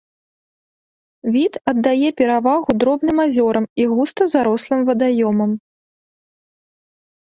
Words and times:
Від 1.35 1.53
аддае 1.73 2.09
перавагу 2.23 2.69
дробным 2.85 3.17
азёрам 3.27 3.65
і 3.85 3.89
густа 3.95 4.23
зарослым 4.35 4.81
вадаёмам. 4.93 5.51